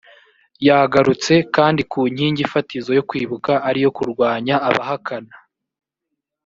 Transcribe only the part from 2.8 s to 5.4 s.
yo kwibuka ariyo kurwanya abahakana